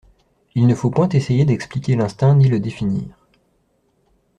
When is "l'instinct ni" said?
1.95-2.47